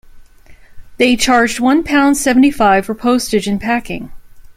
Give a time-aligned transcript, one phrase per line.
[0.97, 4.11] They charged one pound seventy-five for postage and packing